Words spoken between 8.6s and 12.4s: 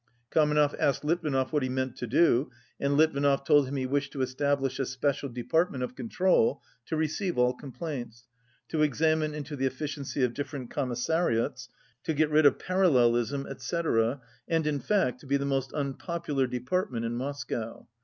to examine into the efficiency of different commissariats, to get